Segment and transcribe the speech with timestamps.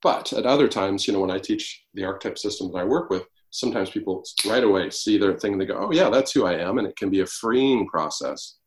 [0.00, 3.10] But at other times, you know, when I teach the archetype system that I work
[3.10, 6.46] with, sometimes people right away see their thing and they go, oh, yeah, that's who
[6.46, 6.78] I am.
[6.78, 8.58] And it can be a freeing process.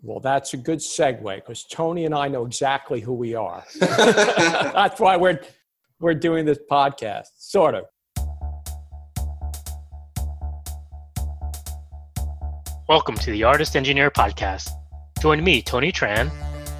[0.00, 3.64] Well, that's a good segue because Tony and I know exactly who we are.
[3.78, 5.40] that's why we're,
[6.00, 7.84] we're doing this podcast, sort of.
[12.88, 14.70] Welcome to the Artist Engineer Podcast.
[15.20, 16.30] Join me, Tony Tran,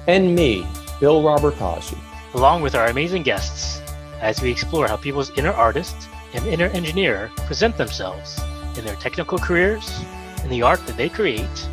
[0.07, 0.65] and me,
[0.99, 1.97] Bill Robert Cosby,
[2.33, 3.78] along with our amazing guests,
[4.21, 5.95] as we explore how people's inner artist
[6.33, 8.39] and inner engineer present themselves
[8.77, 10.03] in their technical careers,
[10.43, 11.67] in the art that they create,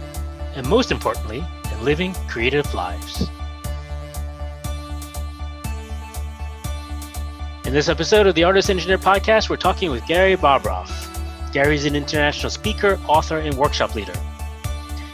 [0.54, 3.28] and most importantly, in living creative lives.
[7.64, 10.92] In this episode of the Artist Engineer Podcast, we're talking with Gary Bobroff.
[11.52, 14.16] Gary is an international speaker, author, and workshop leader.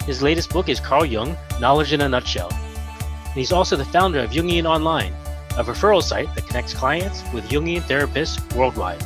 [0.04, 2.52] His latest book is Carl Jung Knowledge in a Nutshell.
[2.52, 5.14] And he's also the founder of Jungian Online,
[5.58, 9.04] a referral site that connects clients with Jungian therapists worldwide.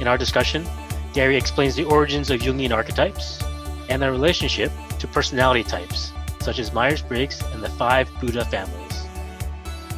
[0.00, 0.64] In our discussion,
[1.12, 3.42] Gary explains the origins of Jungian archetypes
[3.88, 9.06] and their relationship to personality types, such as Myers Briggs and the five Buddha families.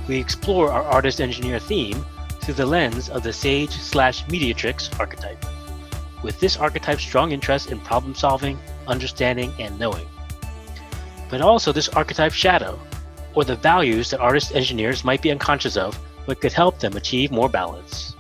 [0.08, 2.04] We explore our artist engineer theme
[2.40, 5.44] through the lens of the sage slash mediatrix archetype.
[6.22, 10.06] With this archetype's strong interest in problem solving, understanding, and knowing.
[11.30, 12.78] But also this archetype's shadow,
[13.34, 17.30] or the values that artist engineers might be unconscious of, but could help them achieve
[17.30, 18.14] more balance.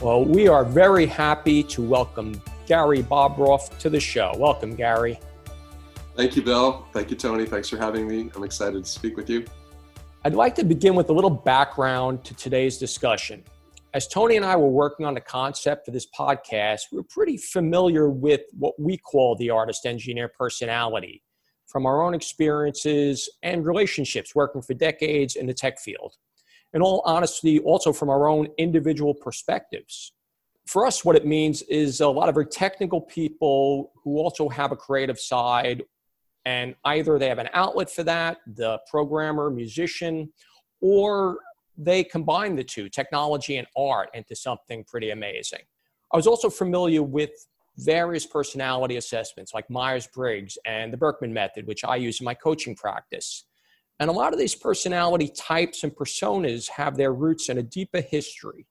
[0.00, 4.32] Well, we are very happy to welcome Gary Bobroff to the show.
[4.36, 5.18] Welcome, Gary.
[6.16, 6.86] Thank you, Bill.
[6.92, 7.46] Thank you, Tony.
[7.46, 8.30] Thanks for having me.
[8.34, 9.44] I'm excited to speak with you.
[10.24, 13.44] I'd like to begin with a little background to today's discussion
[13.94, 17.36] as Tony and I were working on the concept for this podcast, we are pretty
[17.36, 21.22] familiar with what we call the artist engineer personality
[21.68, 26.14] from our own experiences and relationships working for decades in the tech field.
[26.72, 30.12] In all honesty, also from our own individual perspectives.
[30.66, 34.72] For us, what it means is a lot of very technical people who also have
[34.72, 35.84] a creative side,
[36.44, 40.30] and either they have an outlet for that, the programmer, musician,
[40.80, 41.38] or
[41.76, 45.60] they combine the two, technology and art, into something pretty amazing.
[46.12, 47.30] I was also familiar with
[47.78, 52.34] various personality assessments like Myers Briggs and the Birkman method, which I use in my
[52.34, 53.44] coaching practice.
[54.00, 58.00] And a lot of these personality types and personas have their roots in a deeper
[58.00, 58.66] history.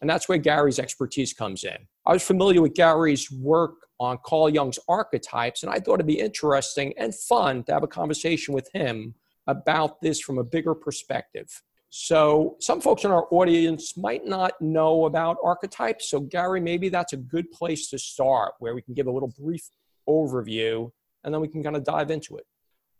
[0.00, 1.76] And that's where Gary's expertise comes in.
[2.06, 6.20] I was familiar with Gary's work on Carl Jung's archetypes, and I thought it'd be
[6.20, 9.14] interesting and fun to have a conversation with him
[9.46, 11.62] about this from a bigger perspective.
[11.92, 16.08] So, some folks in our audience might not know about archetypes.
[16.08, 19.32] So, Gary, maybe that's a good place to start where we can give a little
[19.36, 19.68] brief
[20.08, 20.90] overview
[21.24, 22.46] and then we can kind of dive into it.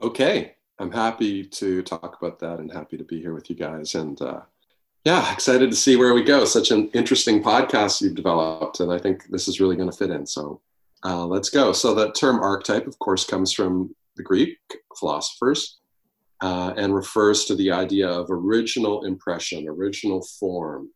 [0.03, 0.57] Okay.
[0.81, 3.95] I'm happy to talk about that and happy to be here with you guys.
[3.95, 4.41] And uh,
[5.05, 6.45] yeah, excited to see where we go.
[6.45, 8.81] Such an interesting podcast you've developed.
[8.81, 10.27] And I think this is really going to fit in.
[10.27, 10.61] So,
[11.05, 11.73] uh, let's go.
[11.73, 14.59] So, the term archetype, of course, comes from the Greek
[14.99, 15.80] philosophers
[16.43, 20.91] uh, and refers to the idea of original impression, original form.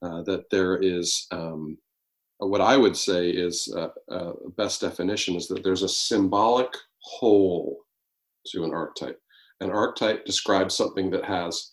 [0.00, 1.76] Uh, that there is um,
[2.38, 7.78] what I would say is uh, uh, best definition is that there's a symbolic whole
[8.48, 9.20] to an archetype.
[9.60, 11.72] An archetype describes something that has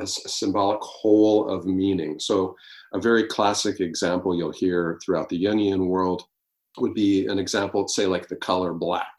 [0.00, 2.18] a symbolic whole of meaning.
[2.18, 2.56] So,
[2.94, 6.22] a very classic example you'll hear throughout the Jungian world
[6.78, 9.10] would be an example, say, like the color black.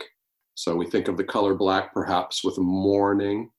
[0.57, 3.51] So we think of the color black perhaps with mourning,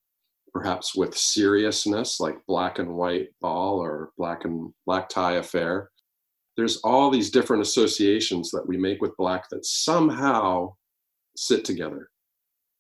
[0.53, 5.93] perhaps with seriousness, like black and white ball or black and black tie affair.
[6.57, 10.75] There's all these different associations that we make with black that somehow
[11.37, 12.11] sit together.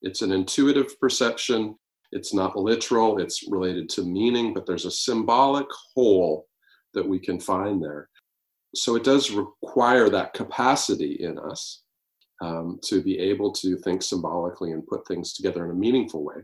[0.02, 1.76] It's an intuitive perception.
[2.10, 6.48] It's not literal, it's related to meaning, but there's a symbolic whole
[6.92, 8.08] that we can find there.
[8.74, 11.84] So it does require that capacity in us
[12.41, 16.37] um, to be able to think symbolically and put things together in a meaningful way.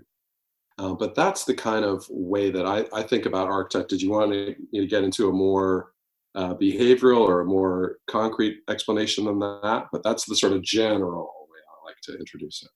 [0.78, 3.88] Uh, but that's the kind of way that I, I think about archetype.
[3.88, 5.92] Did you want to, you get into a more
[6.34, 9.86] uh, behavioral or a more concrete explanation than that?
[9.92, 12.70] But that's the sort of general way I like to introduce it.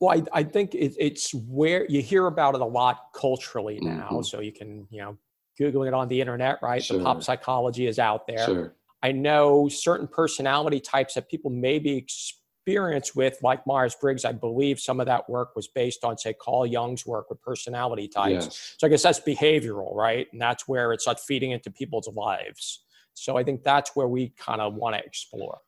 [0.00, 4.08] Well, I, I think it, it's where you hear about it a lot culturally now.
[4.10, 4.22] Mm-hmm.
[4.22, 5.16] So you can, you know,
[5.56, 6.82] Google it on the internet, right?
[6.82, 6.98] Sure.
[6.98, 8.44] The pop psychology is out there.
[8.44, 8.74] Sure.
[9.04, 14.80] I know certain personality types that people maybe experience with, like Myers Briggs, I believe
[14.80, 18.46] some of that work was based on, say, Carl Jung's work with personality types.
[18.46, 18.74] Yes.
[18.78, 20.26] So I guess that's behavioral, right?
[20.32, 22.84] And that's where it's like feeding into people's lives.
[23.14, 25.58] So I think that's where we kind of want to explore.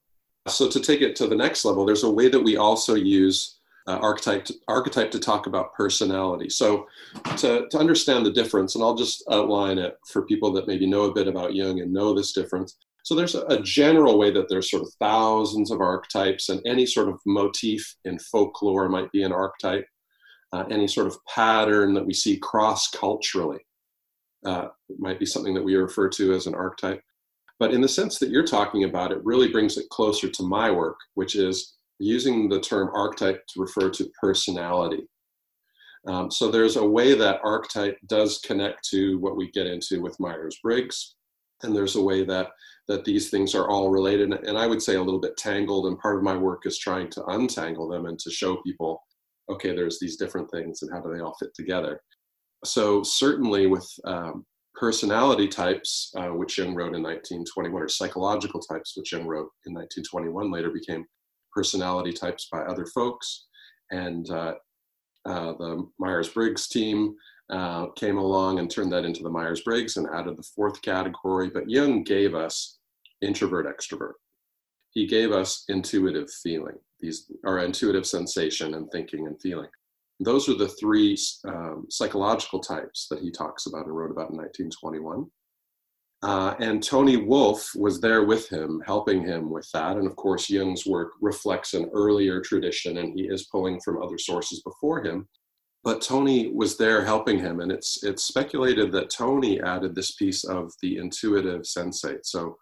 [0.48, 3.58] So to take it to the next level, there's a way that we also use
[3.88, 6.48] uh, archetype, to, archetype to talk about personality.
[6.48, 6.86] So
[7.36, 11.02] to, to understand the difference, and I'll just outline it for people that maybe know
[11.02, 12.76] a bit about Jung and know this difference.
[13.06, 16.84] So there's a, a general way that there's sort of thousands of archetypes, and any
[16.84, 19.86] sort of motif in folklore might be an archetype.
[20.52, 23.60] Uh, any sort of pattern that we see cross culturally
[24.44, 24.66] uh,
[24.98, 27.00] might be something that we refer to as an archetype.
[27.60, 30.68] But in the sense that you're talking about, it really brings it closer to my
[30.68, 35.06] work, which is using the term archetype to refer to personality.
[36.08, 40.18] Um, so there's a way that archetype does connect to what we get into with
[40.18, 41.14] Myers Briggs,
[41.62, 42.48] and there's a way that
[42.88, 45.86] that these things are all related, and I would say a little bit tangled.
[45.86, 49.02] And part of my work is trying to untangle them and to show people,
[49.50, 52.00] okay, there's these different things, and how do they all fit together?
[52.64, 54.44] So certainly with um,
[54.74, 59.74] personality types, uh, which Jung wrote in 1921, or psychological types, which Jung wrote in
[59.74, 61.04] 1921, later became
[61.52, 63.46] personality types by other folks.
[63.90, 64.54] And uh,
[65.24, 67.14] uh, the Myers Briggs team
[67.50, 71.50] uh, came along and turned that into the Myers Briggs and added the fourth category.
[71.50, 72.78] But Jung gave us
[73.22, 74.14] introvert extrovert.
[74.90, 79.68] He gave us intuitive feeling, these are intuitive sensation and thinking and feeling.
[80.20, 81.16] Those are the three
[81.46, 85.26] um, psychological types that he talks about and wrote about in 1921.
[86.22, 89.98] Uh, and Toni Wolff was there with him, helping him with that.
[89.98, 94.16] And of course, Jung's work reflects an earlier tradition, and he is pulling from other
[94.16, 95.28] sources before him.
[95.86, 100.42] But Toni was there helping him, and it's it's speculated that Toni added this piece
[100.42, 102.24] of the intuitive sensate.
[102.24, 102.56] So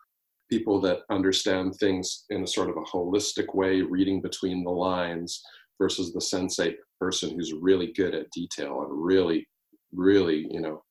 [0.51, 5.43] people that understand things in a sort of a holistic way, reading between the lines,
[5.81, 9.49] versus the sensate person who's really good at detail and really,
[9.95, 10.83] really, you know,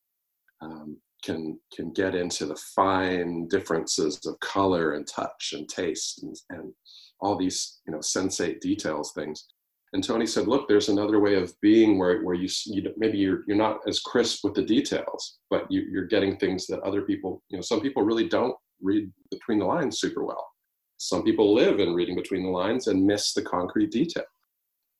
[0.60, 6.34] um, can can get into the fine differences of color and touch and taste and,
[6.50, 6.72] and
[7.20, 9.46] all these you know sensate details things
[9.94, 13.42] and toni said look there's another way of being where, where you, you maybe you're,
[13.46, 17.42] you're not as crisp with the details but you, you're getting things that other people
[17.48, 20.46] you know some people really don't read between the lines super well
[20.98, 24.24] some people live in reading between the lines and miss the concrete detail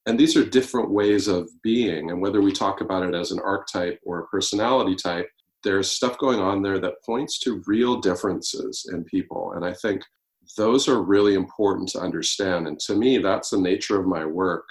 [0.07, 3.41] and these are different ways of being and whether we talk about it as an
[3.41, 5.29] archetype or a personality type
[5.65, 9.55] there's stuff going on there that points to real differences in people.
[9.57, 10.03] And I think
[10.57, 12.69] those are really important to understand.
[12.69, 14.65] And to me, that's the nature of my work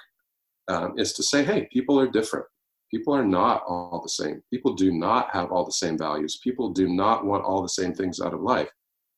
[0.68, 2.46] um, is to say, hey, people are different.
[2.92, 4.42] People are not all the same.
[4.52, 6.40] People do not have all the same values.
[6.44, 8.70] People do not want all the same things out of life.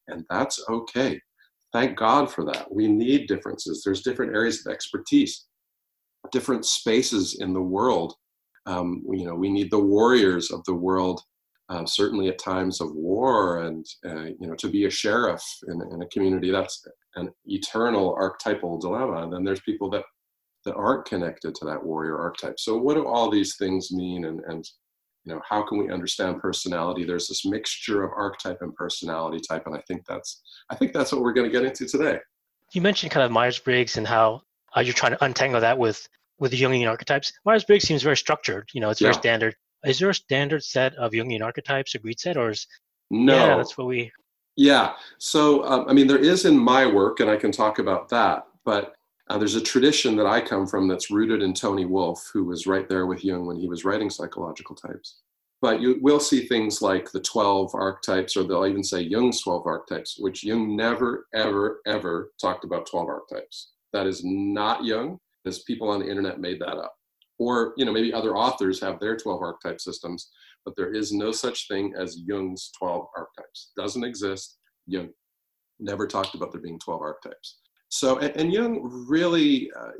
[0.08, 1.20] And that's okay.
[1.74, 2.72] Thank God for that.
[2.72, 3.82] We need differences.
[3.84, 5.46] There's different areas of expertise,
[6.32, 8.14] different spaces in the world.
[8.66, 11.22] Um, you know, we need the warriors of the world
[11.70, 15.82] uh, certainly at times of war and uh, you know to be a sheriff in,
[15.92, 20.04] in, a community that's an eternal archetypal dilemma then there's people that
[20.66, 24.42] that aren't connected to that warrior archetype so what do all these things mean and
[24.48, 24.68] and
[25.24, 29.64] you know how can we understand personality there's this mixture of archetype and personality type
[29.66, 32.20] and i think that's i think that's what we're going to get into today
[32.74, 34.42] you mentioned kind of myers-briggs and how
[34.76, 36.08] uh, you're trying to untangle that with
[36.40, 39.20] with the jungian archetypes myers-briggs seems very structured you know it's very yeah.
[39.20, 42.68] standard is there a standard set of Jungian archetypes, agreed set, or is
[43.10, 43.36] no?
[43.36, 44.12] Yeah, that's what we.
[44.56, 44.94] Yeah.
[45.20, 48.46] So um, I mean, there is in my work, and I can talk about that.
[48.64, 48.95] But
[49.30, 52.68] uh, there's a tradition that I come from that's rooted in Toni Wolff, who was
[52.68, 55.22] right there with Jung when he was writing psychological types.
[55.62, 59.66] But you will see things like the 12 archetypes, or they'll even say Jung's 12
[59.66, 63.72] archetypes, which Jung never, ever, ever talked about 12 archetypes.
[63.94, 65.20] That is not Jung.
[65.44, 66.96] There's people on the internet made that up
[67.38, 70.30] or you know maybe other authors have their 12 archetype systems
[70.64, 75.10] but there is no such thing as jung's 12 archetypes doesn't exist jung
[75.80, 79.92] never talked about there being 12 archetypes so and, and jung really uh,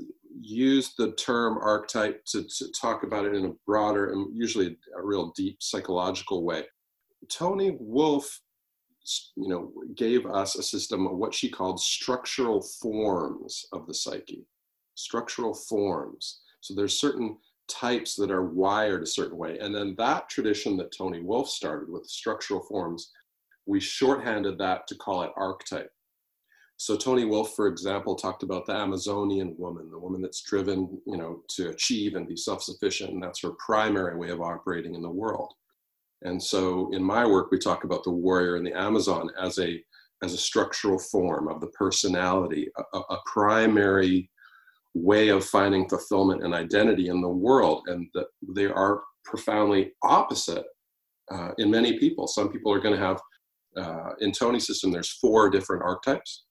[0.42, 5.02] used the term archetype to, to talk about it in a broader and usually a
[5.04, 6.64] real deep psychological way
[7.30, 8.42] toni Wolff
[9.36, 14.46] you know gave us a system of what she called structural forms of the psyche
[14.96, 17.38] structural forms so there's certain
[17.68, 19.58] types that are wired a certain way.
[19.60, 23.12] And then that tradition that Toni Wolff started with structural forms,
[23.66, 25.90] we shorthanded that to call it archetype.
[26.78, 31.18] So Toni Wolff, for example, talked about the Amazonian woman, the woman that's driven, you
[31.18, 35.10] know, to achieve and be self-sufficient, and that's her primary way of operating in the
[35.10, 35.54] world.
[36.24, 39.82] And so in my work, we talk about the warrior and the Amazon as a
[40.24, 44.30] as a structural form of the personality, a, a primary
[44.94, 50.66] way of finding fulfillment and identity in the world, and that they are profoundly opposite
[51.32, 52.28] uh, in many people.
[52.28, 53.22] Some people are going to have,
[53.76, 56.45] uh, in Toni's system, there's four different archetypes,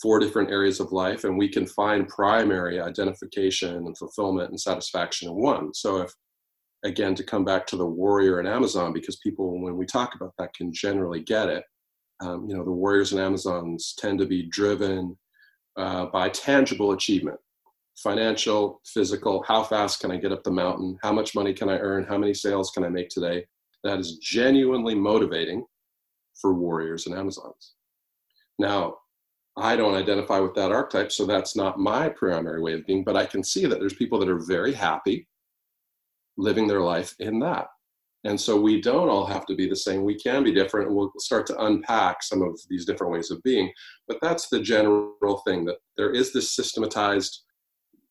[0.00, 5.28] four different areas of life, and we can find primary identification and fulfillment and satisfaction
[5.28, 5.74] in one.
[5.74, 6.12] So, if
[6.84, 10.32] again, to come back to the warrior and Amazon, because people, when we talk about
[10.38, 11.64] that, can generally get it.
[12.22, 15.18] Um, you know, the warriors and Amazons tend to be driven
[15.76, 17.38] uh, by tangible achievement
[18.02, 20.98] financial, physical, how fast can I get up the mountain?
[21.02, 22.06] How much money can I earn?
[22.06, 23.44] How many sales can I make today?
[23.84, 25.64] That is genuinely motivating
[26.40, 27.74] for warriors and Amazons.
[28.58, 28.96] Now,
[29.56, 33.16] I don't identify with that archetype, so that's not my primary way of being, but
[33.16, 35.28] I can see that there's people that are very happy
[36.36, 37.66] living their life in that.
[38.24, 40.04] And so we don't all have to be the same.
[40.04, 43.42] We can be different, and we'll start to unpack some of these different ways of
[43.42, 43.72] being.
[44.06, 47.44] But that's the general thing that there is this systematized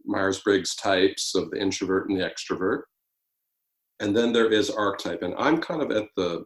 [0.05, 2.81] Myers Briggs types of the introvert and the extrovert.
[3.99, 5.21] And then there is archetype.
[5.21, 6.45] And I'm kind of at the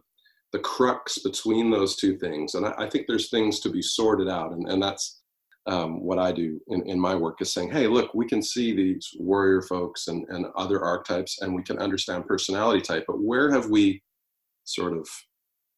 [0.54, 2.54] the crux between those two things.
[2.54, 4.52] And I, I think there's things to be sorted out.
[4.52, 5.20] And, and that's
[5.66, 8.72] um, what I do in, in my work is saying, hey, look, we can see
[8.72, 13.50] these warrior folks and, and other archetypes and we can understand personality type, but where
[13.50, 14.00] have we
[14.62, 15.08] sort of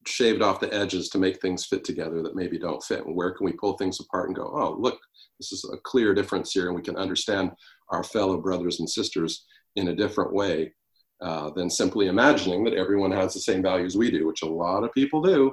[0.06, 3.06] shaved off the edges to make things fit together that maybe don't fit?
[3.06, 4.98] And where can we pull things apart and go, oh, look,
[5.40, 7.52] this is a clear difference here, and we can understand
[7.88, 10.72] our fellow brothers and sisters in a different way
[11.20, 14.84] uh, than simply imagining that everyone has the same values we do, which a lot
[14.84, 15.52] of people do,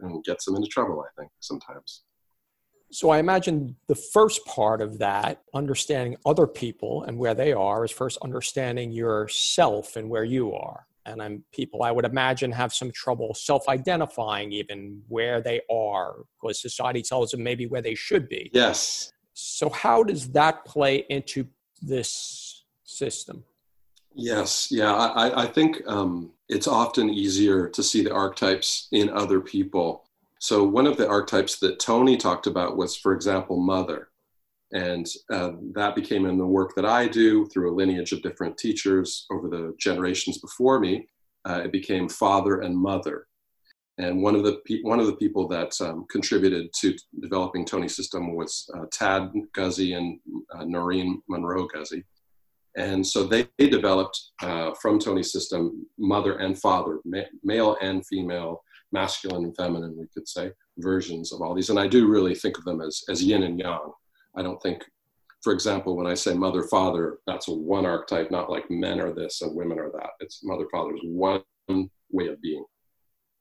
[0.00, 2.02] and gets them into trouble, I think, sometimes.
[2.90, 7.84] So I imagine the first part of that, understanding other people and where they are,
[7.84, 12.72] is first understanding yourself and where you are and I'm people I would imagine have
[12.72, 18.28] some trouble self-identifying even where they are because society tells them maybe where they should
[18.28, 18.50] be.
[18.52, 19.12] Yes.
[19.34, 21.46] So how does that play into
[21.80, 23.44] this system?
[24.14, 29.40] Yes, yeah, I, I think um, it's often easier to see the archetypes in other
[29.40, 30.04] people.
[30.38, 34.08] So one of the archetypes that Toni talked about was, for example, mother.
[34.72, 38.58] And uh, that became in the work that I do through a lineage of different
[38.58, 41.08] teachers over the generations before me.
[41.44, 43.26] Uh, it became father and mother.
[43.98, 47.94] And one of the pe- one of the people that um, contributed to developing Toni's
[47.94, 50.18] system was uh, Tad Guzie and
[50.54, 52.04] uh, Noreen Monroe Guzie.
[52.76, 58.06] And so they, they developed uh, from Toni's system mother and father, ma- male and
[58.06, 58.62] female,
[58.92, 61.70] masculine and feminine, we could say, versions of all these.
[61.70, 63.92] And I do really think of them as, as yin and yang.
[64.36, 64.84] I don't think,
[65.42, 69.42] for example, when I say mother father, that's one archetype, not like men are this
[69.42, 70.10] and women are that.
[70.20, 71.42] It's mother father is one
[72.10, 72.64] way of being.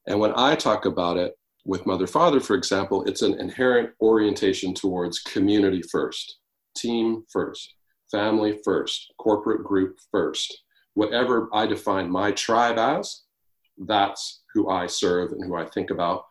[0.08, 1.36] And when I talk about it
[1.66, 6.40] with mother father, for example, it's an inherent orientation towards community first,
[6.76, 7.76] team first,
[8.12, 10.64] family first, corporate group first.
[10.94, 13.24] Whatever I define my tribe as,
[13.78, 16.26] that's who I serve and who I think about.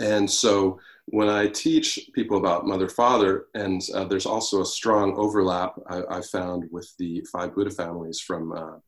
[0.00, 5.14] And so when I teach people about mother father, and uh, there's also a strong
[5.16, 8.78] overlap I, I, found with the five Buddha families from uh,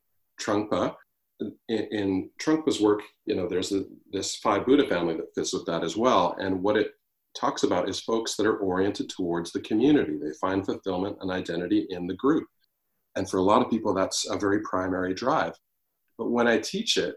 [0.40, 0.94] Trungpa.
[1.40, 5.66] In, in Trungpa's work, you know, there's a, this five Buddha family that fits with
[5.66, 6.34] that as well.
[6.40, 6.92] And what it
[7.38, 10.16] talks about is folks that are oriented towards the community.
[10.16, 12.46] They find fulfillment and identity in the group.
[13.16, 15.54] And for a lot of people, that's a very primary drive.
[16.18, 17.16] But when I teach it,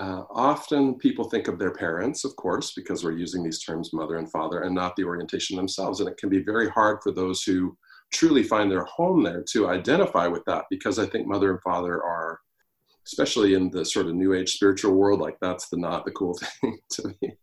[0.00, 4.16] uh, often people think of their parents, of course, because we're using these terms mother
[4.16, 6.00] and father and not the orientation themselves.
[6.00, 7.76] And it can be very hard for those who
[8.12, 12.02] truly find their home there to identify with that because I think mother and father
[12.02, 12.40] are,
[13.06, 16.34] especially in the sort of new age spiritual world, like that's the not the cool
[16.60, 17.36] thing to me.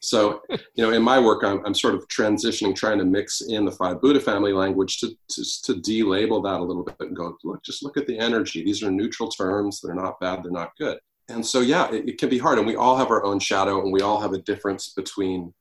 [0.00, 3.64] so, you know, in my work, I'm, I'm sort of transitioning, trying to mix in
[3.64, 7.36] the five Buddha family language to, to, to de-label that a little bit and go,
[7.44, 8.64] look, just look at the energy.
[8.64, 9.80] These are neutral terms.
[9.80, 10.44] They're not bad.
[10.44, 10.98] They're not good
[11.28, 13.82] and so yeah it, it, can be hard and we all have our own shadow
[13.82, 15.52] and we all have a difference between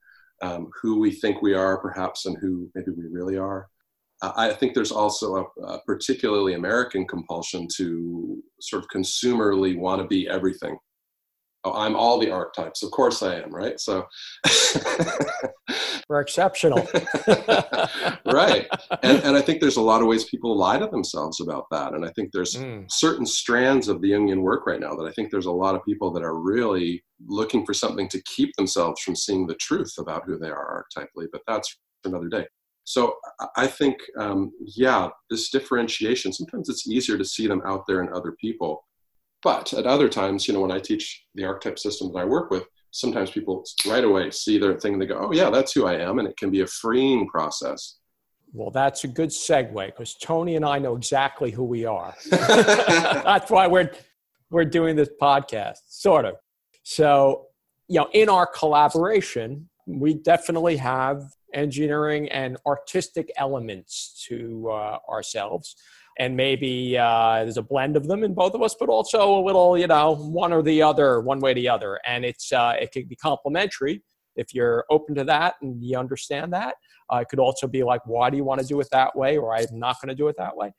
[0.42, 3.70] um, who we think we are perhaps and who maybe we really are
[4.38, 10.08] i think there's also a, a, particularly american compulsion to sort of consumerly want to
[10.08, 10.77] be everything.
[11.65, 13.80] Oh, i'm all the archetypes of course i am right?
[13.80, 14.06] So
[16.10, 16.88] we're exceptional.
[18.25, 18.68] Right.
[19.03, 21.94] And, and i think there's a lot of ways people lie to themselves about that.
[21.94, 22.86] And i think there's mm.
[22.89, 25.86] certain strands of the jungian work right now that i think there's a lot of
[25.86, 30.24] people that are really looking for something to keep themselves from seeing the truth about
[30.25, 32.46] who they are archetypally but that's another day
[32.84, 33.16] so
[33.56, 38.13] i think um, yeah this differentiation sometimes it's easier to see them out there in
[38.13, 38.86] other people
[39.42, 42.52] but at other times you know when i teach the archetype system that i work
[42.52, 42.63] with
[42.94, 45.96] sometimes people right away see their thing and they go, oh, yeah, that's who I
[45.96, 46.20] am.
[46.20, 47.98] And it can be a freeing process.
[48.54, 52.13] Well, that's a good segue because Tony and I know exactly who we are.
[52.30, 53.92] that's why we're,
[54.52, 56.36] we're doing this podcast, sort of.
[56.84, 57.48] So,
[57.88, 65.75] you know, in our collaboration, we definitely have engineering and artistic elements to uh, ourselves
[66.19, 69.41] and maybe uh, there's a blend of them in both of us, but also a
[69.43, 72.75] little, you know, one or the other, one way or the other, and it's uh,
[72.79, 74.03] it can be complementary
[74.36, 76.75] if you're open to that and you understand that.
[77.12, 79.38] Uh, it could also be like, why do you want to do it that way,
[79.38, 80.72] or I'm not going to do it that way.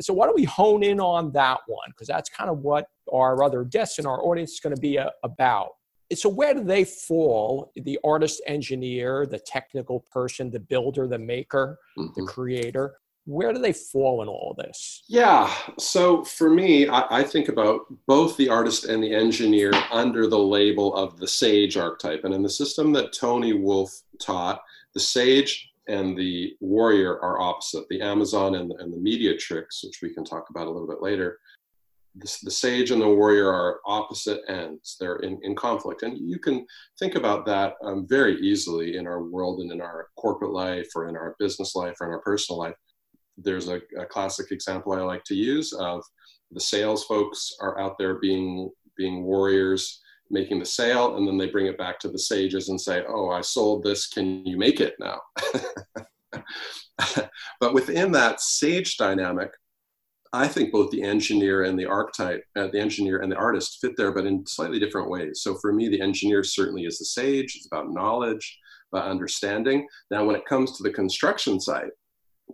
[0.00, 3.44] So why don't we hone in on that one because that's kind of what our
[3.44, 5.70] other guests in our audience is going to be uh, about.
[6.14, 7.72] So where do they fall?
[7.76, 12.12] The artist, engineer, the technical person, the builder, the maker, mm-hmm.
[12.20, 15.04] the creator where do they fall in all this?
[15.06, 20.26] Yeah, so for me, I, I, think about both the artist and the engineer under
[20.26, 22.24] the label of the sage archetype.
[22.24, 24.60] And in the system that Toni Wolff taught,
[24.94, 27.88] the sage and the warrior are opposite.
[27.88, 31.38] The Amazon and, and the mediatrix, which we can talk about a little bit later,
[32.14, 34.96] the, the sage and the warrior are opposite ends.
[35.00, 36.02] They're in, in conflict.
[36.02, 36.66] And you can
[36.98, 41.08] think about that um, very easily in our world and in our corporate life or
[41.08, 42.74] in our business life or in our personal life
[43.38, 46.02] there's a, a, classic example I like to use of
[46.50, 50.00] the sales folks are out there being being warriors
[50.30, 53.30] making the sale and then they bring it back to the sages and say oh
[53.30, 55.18] i sold this can you make it now
[57.60, 59.50] but within that sage dynamic
[60.32, 63.92] i think both the engineer and the archetype uh, the engineer and the artist fit
[63.96, 67.54] there but in slightly different ways so for me the engineer certainly is the sage
[67.56, 68.58] it's about knowledge
[68.92, 71.90] about understanding now when it comes to the construction site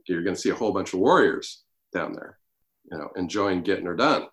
[0.06, 2.38] you're going to see a whole bunch of warriors down there,
[2.90, 4.26] you know, enjoying getting her done.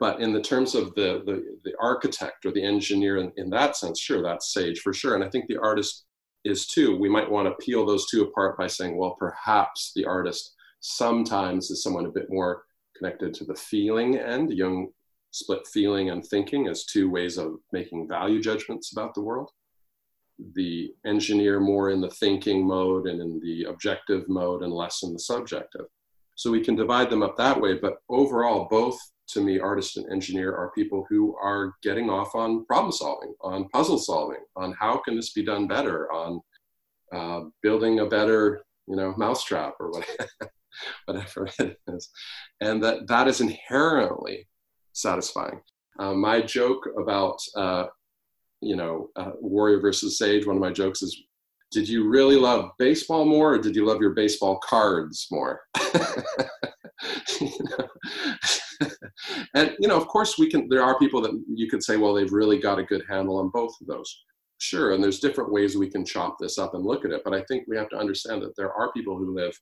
[0.00, 3.76] But in the terms of the, the, the architect or the engineer in, in that
[3.76, 5.14] sense, sure, that's sage for sure.
[5.14, 6.04] And I think the artist
[6.44, 6.96] is too.
[6.96, 10.53] We might want to peel those two apart by saying, well, perhaps the artist
[10.84, 12.64] sometimes is someone a bit more
[12.96, 14.52] connected to the feeling end.
[14.52, 14.88] Jung
[15.30, 19.50] split feeling and thinking as two ways of making value judgments about the world
[20.54, 25.12] the engineer more in the thinking mode and in the objective mode and less in
[25.12, 25.86] the subjective.
[26.36, 28.98] So we can divide them up that way, but overall, both
[29.28, 33.68] to me, artist and engineer are people who are getting off on problem solving, on
[33.68, 36.40] puzzle solving, on how can this be done better, on
[37.12, 40.28] uh, building a better, you know, mousetrap or whatever,
[41.06, 42.10] whatever it is,
[42.60, 44.46] and that that is inherently
[44.92, 45.60] satisfying.
[45.98, 47.86] Uh, my joke about uh,
[48.64, 51.22] you know, uh, Warrior versus Sage, one of my jokes is,
[51.70, 55.60] did you really love baseball more or did you love your baseball cards more?
[57.40, 57.88] you know?
[59.54, 62.14] and, you know, of course, we can, there are people that you could say, well,
[62.14, 64.24] they've really got a good handle on both of those.
[64.58, 64.92] Sure.
[64.92, 67.22] And there's different ways we can chop this up and look at it.
[67.24, 69.58] But I think we have to understand that there are people who live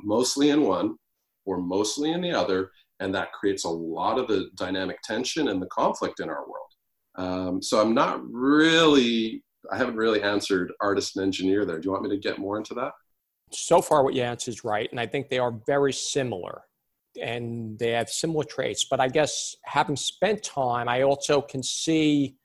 [0.00, 0.96] mostly in one
[1.44, 2.70] or mostly in the other.
[3.00, 6.72] And that creates a lot of the dynamic tension and the conflict in our world.
[7.16, 11.78] Um, so I'm not really, I haven't really answered artist and engineer there.
[11.78, 12.92] Do you want me to get more into that?
[13.50, 14.88] So far, what you answered is right.
[14.90, 16.62] And I think they are very similar
[17.20, 18.86] and they have similar traits.
[18.90, 22.36] But I guess having spent time, I also can see,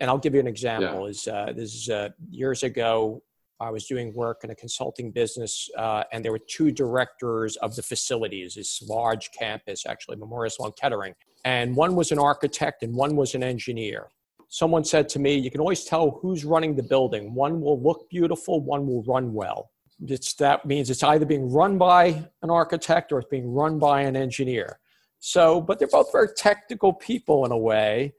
[0.00, 1.04] and I'll give you an example.
[1.04, 1.10] Yeah.
[1.10, 3.22] Is uh, this is uh, years ago?
[3.60, 7.74] I was doing work in a consulting business, uh, and there were two directors of
[7.74, 11.14] the facilities, this large campus, actually, Memorial Sloan Kettering.
[11.44, 14.08] And one was an architect and one was an engineer.
[14.48, 17.34] Someone said to me, You can always tell who's running the building.
[17.34, 19.70] One will look beautiful, one will run well.
[20.06, 24.02] It's, that means it's either being run by an architect or it's being run by
[24.02, 24.78] an engineer.
[25.18, 28.14] So, but they're both very technical people in a way,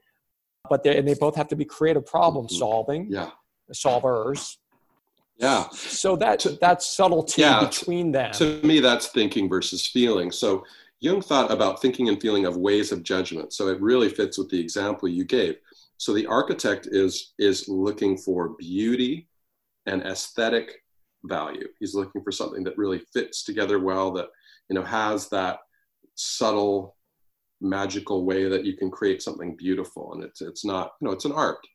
[0.68, 2.56] but they and they both have to be creative problem mm-hmm.
[2.56, 3.30] solving, yeah.
[3.72, 4.56] solvers.
[5.40, 5.68] Yeah.
[5.70, 8.32] So that that subtlety yeah, between them.
[8.32, 10.30] To me, that's thinking versus feeling.
[10.30, 10.64] So
[11.00, 13.54] Jung thought about thinking and feeling of ways of judgment.
[13.54, 15.56] So it really fits with the example you gave.
[15.96, 19.28] So the architect is is looking for beauty
[19.86, 20.82] and aesthetic
[21.24, 21.68] value.
[21.78, 24.28] He's looking for something that really fits together well, that
[24.68, 25.60] you know has that
[26.16, 26.96] subtle,
[27.62, 30.12] magical way that you can create something beautiful.
[30.12, 31.66] And it's it's not you know it's an art.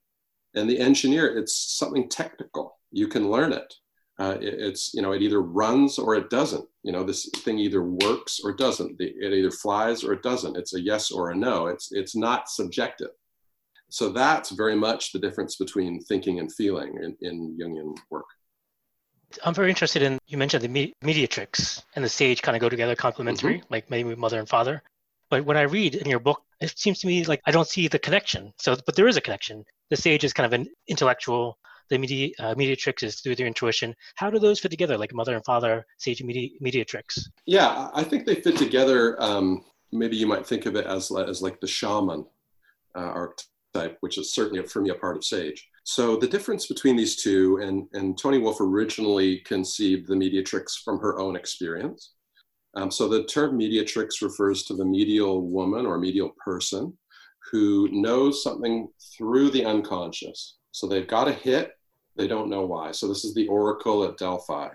[0.53, 2.77] And the engineer, it's something technical.
[2.91, 3.73] You can learn it.
[4.17, 6.65] Uh, it, it's you know it either runs or it doesn't.
[6.83, 8.95] You know this thing either works or doesn't.
[8.99, 10.55] It either flies or it doesn't.
[10.55, 11.67] It's a yes or a no.
[11.67, 13.09] It's it's not subjective.
[13.89, 18.25] So that's very much the difference between thinking and feeling in, in jungian work.
[19.43, 22.95] I'm very interested in you mentioned the mediatrix and the sage kind of go together
[22.95, 23.73] complementary mm-hmm.
[23.73, 24.81] like maybe mother and father.
[25.29, 27.87] But when i read in your book it seems to me like i don't see
[27.87, 28.53] the connection.
[28.59, 29.65] So but there is a connection.
[29.89, 31.57] The sage is kind of an intellectual
[31.89, 33.95] the media, uh, mediatrix is through their intuition.
[34.15, 37.29] How do those fit together, like mother and father, sage media, mediatrix?
[37.45, 39.21] Yeah, I think they fit together.
[39.21, 42.25] Um, maybe you might think of it as, as like the shaman
[42.95, 45.67] uh, archetype, which is certainly for me a part of sage.
[45.83, 50.99] So the difference between these two, and, and Toni Wolff originally conceived the mediatrix from
[50.99, 52.13] her own experience.
[52.75, 56.97] Um, so the term mediatrix refers to the medial woman or medial person
[57.51, 60.57] who knows something through the unconscious.
[60.75, 61.71] So they've got a hit,
[62.17, 62.91] they don't know why.
[62.91, 64.67] So this is the oracle at Delphi.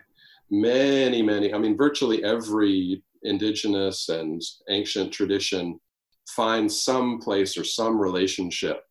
[0.50, 5.78] Many, many, I mean, virtually every indigenous and ancient tradition
[6.26, 8.84] finds some place or some relationship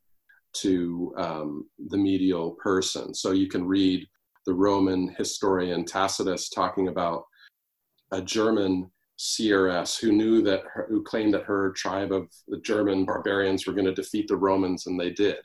[0.57, 3.15] to um, the medial person.
[3.15, 4.07] So you can read
[4.45, 7.23] the Roman historian Tacitus talking about
[8.11, 13.03] a German seeress who knew that her, who claimed that her tribe of the German
[13.03, 15.37] barbarians were going to defeat the Romans, and they did.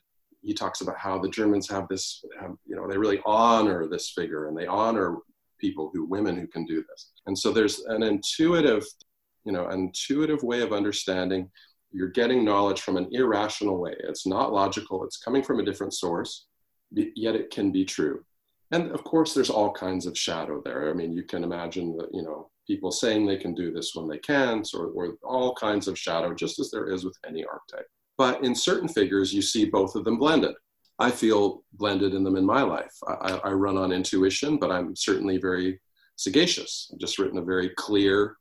[0.45, 4.11] He talks about how the Germans have this, have, you know, they really honor this
[4.11, 5.17] figure and they honor
[5.59, 7.13] people who women who can do this.
[7.27, 8.85] And so there's an intuitive,
[9.45, 11.51] you know, intuitive way of understanding
[11.95, 13.95] you're getting knowledge from an irrational way.
[14.01, 16.47] It's not logical, it's coming from a different source,
[16.93, 18.25] yet it can be true.
[18.73, 20.91] And of course, there's all kinds of shadow there.
[20.91, 24.09] I mean, you can imagine that, you know, people saying they can do this when
[24.09, 27.87] they can't, or, or all kinds of shadow, just as there is with any archetype.
[28.17, 30.55] But in certain figures, you see both of them blended.
[30.99, 32.93] I feel blended in them in my life.
[33.09, 35.81] I, I run on intuition, but I'm certainly very
[36.17, 36.91] sagacious.
[36.93, 38.37] I've just written a very clear,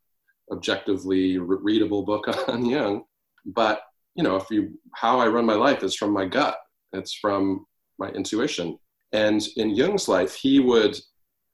[0.52, 3.04] objectively readable book on Jung
[3.46, 3.82] but
[4.14, 6.56] you know if you how i run my life is from my gut
[6.92, 7.66] it's from
[7.98, 8.78] my intuition
[9.12, 10.98] and in jung's life he would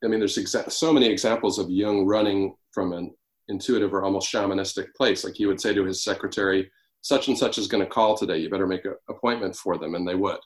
[0.05, 3.13] i mean there's exa- so many examples of jung running from an
[3.49, 6.71] intuitive or almost shamanistic place like he would say to his secretary
[7.03, 9.95] such and such is going to call today you better make an appointment for them
[9.95, 10.39] and they would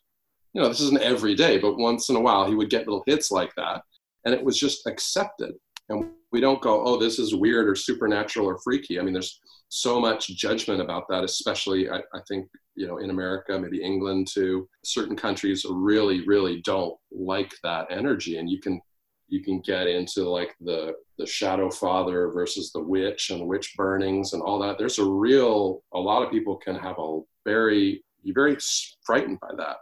[0.52, 3.04] you know this isn't every day but once in a while he would get little
[3.06, 3.82] hits like that
[4.24, 5.52] and it was just accepted
[5.88, 9.40] and we don't go oh this is weird or supernatural or freaky i mean there's
[9.74, 14.28] so much judgment about that, especially I, I, think, you know, in America, maybe England
[14.32, 14.68] too.
[14.84, 18.38] Certain countries really, really don't like that energy.
[18.38, 18.80] And you can
[19.28, 24.32] you can get into like the the shadow father versus the witch and witch burnings
[24.32, 24.78] and all that.
[24.78, 28.56] There's a real a lot of people can have a very be very
[29.04, 29.76] frightened by that.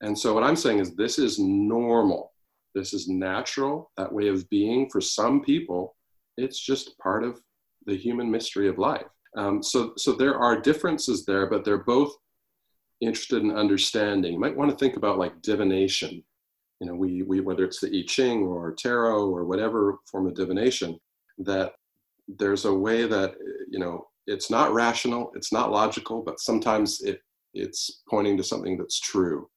[0.00, 2.32] And so what I'm saying is this is normal.
[2.74, 5.96] This is natural, that way of being for some people.
[6.36, 7.40] It's just part of
[7.86, 9.06] the human mystery of life.
[9.36, 12.14] Um, so, so there are differences there, but they're both
[13.00, 14.34] interested in understanding.
[14.34, 16.22] You might want to think about like divination.
[16.80, 20.34] You know, we, we whether it's the I Ching or tarot or whatever form of
[20.34, 20.98] divination,
[21.38, 21.72] that
[22.26, 23.34] there's a way that
[23.68, 27.20] you know it's not rational, it's not logical, but sometimes it
[27.54, 29.48] it's pointing to something that's true.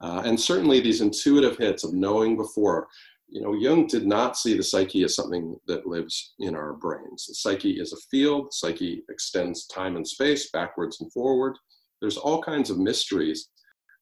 [0.00, 2.88] Uh, and certainly these intuitive hits of knowing before
[3.34, 7.26] you know, Jung did not see the psyche as something that lives in our brains.
[7.26, 11.58] The psyche is a field, psyche extends time and space backwards and forward.
[12.00, 13.48] There's all kinds of mysteries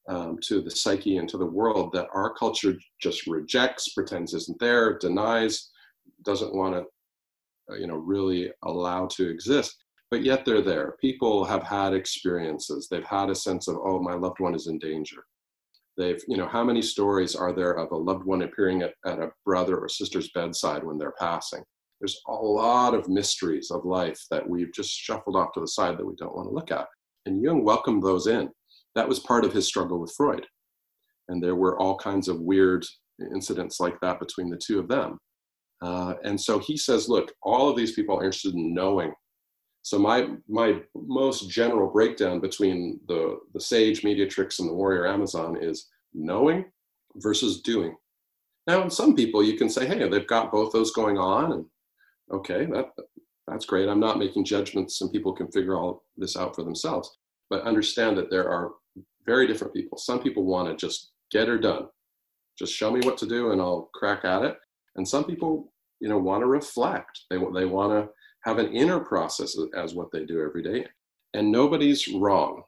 [0.08, 4.58] um, to the psyche and to the world that our culture just rejects, pretends isn't
[4.58, 5.70] there, denies,
[6.24, 9.76] doesn't want to, uh, you know, really allow to exist.
[10.10, 10.96] But yet they're there.
[11.00, 12.88] People have had experiences.
[12.90, 15.24] They've had a sense of, oh, my loved one is in danger
[15.96, 19.18] They've, you know, how many stories are there of a loved one appearing at, at
[19.18, 21.62] a brother or sister's bedside when they're passing?
[22.00, 25.98] There's a lot of mysteries of life that we've just shuffled off to the side
[25.98, 26.86] that we don't want to look at.
[27.26, 28.48] And Jung welcomed those in.
[28.94, 30.46] That was part of his struggle with Freud.
[31.28, 32.84] And there were all kinds of weird
[33.32, 35.18] incidents like that between the two of them.
[35.80, 39.12] Uh, and so he says, look, all of these people are interested in knowing
[39.82, 45.58] so my my most general breakdown between the the sage mediatrix and the warrior amazon
[45.60, 46.64] is knowing
[47.16, 47.94] versus doing.
[48.66, 51.64] Now, in some people, you can say, "Hey, they've got both those going on," and
[52.32, 52.90] okay, that
[53.48, 53.88] that's great.
[53.88, 57.10] I'm not making judgments, and people can figure all this out for themselves.
[57.50, 58.70] But understand that there are
[59.26, 59.98] very different people.
[59.98, 61.88] Some people want to just get her done,
[62.58, 64.56] just show me what to do, and I'll crack at it.
[64.96, 67.20] And some people, you know, want to reflect.
[67.30, 68.08] They they want to
[68.42, 70.86] have an inner process as what they do every day.
[71.34, 72.62] And nobody's wrong.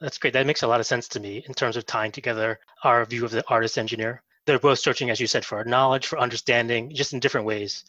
[0.00, 0.34] That's great.
[0.34, 3.24] That makes a lot of sense to me in terms of tying together our view
[3.24, 4.22] of the artist engineer.
[4.44, 7.84] They're both searching, as you said, for knowledge, for understanding, just in different ways.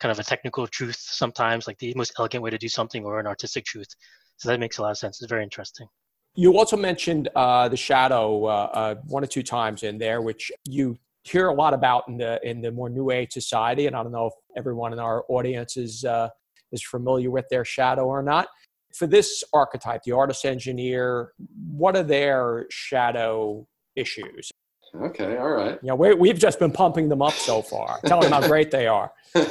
[0.00, 3.20] Kind of a technical truth sometimes, like the most elegant way to do something, or
[3.20, 3.94] an artistic truth.
[4.38, 5.22] So that makes a lot of sense.
[5.22, 5.86] It's very interesting.
[6.34, 10.50] You also mentioned uh, the shadow uh, uh, one or two times in there, which
[10.66, 13.86] you hear a lot about in the in the more new age society.
[13.86, 16.28] And I don't know if everyone in our audience is uh,
[16.72, 18.48] is familiar with their shadow or not.
[18.94, 21.32] For this archetype, the artist engineer,
[21.70, 23.66] what are their shadow
[23.96, 24.50] issues?
[24.94, 25.78] Okay, all right.
[25.82, 28.70] You know, we, have just been pumping them up so far, telling them how great
[28.70, 29.10] they are.
[29.34, 29.42] you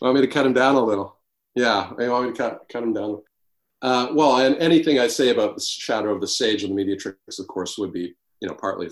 [0.00, 1.18] want me to cut them down a little?
[1.54, 3.20] Yeah, you want me to cut, cut them down?
[3.80, 7.38] Uh, well, and anything I say about the shadow of the sage and the mediatrix,
[7.38, 8.88] of course, would be, you know, partly